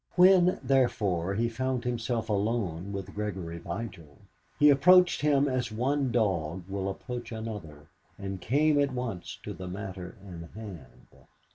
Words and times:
When, 0.15 0.59
therefore, 0.63 1.35
he 1.35 1.47
found 1.47 1.83
himself 1.83 2.27
alone 2.27 2.91
with 2.91 3.13
Gregory 3.13 3.59
Vigil, 3.59 4.17
he 4.57 4.71
approached 4.71 5.21
him 5.21 5.47
as 5.47 5.71
one 5.71 6.11
dog 6.11 6.63
will 6.67 6.89
approach 6.89 7.31
another, 7.31 7.85
and 8.17 8.41
came 8.41 8.79
at 8.81 8.93
once 8.93 9.37
to 9.43 9.53
the 9.53 9.67
matter 9.67 10.15
in 10.25 10.49
hand. 10.55 11.05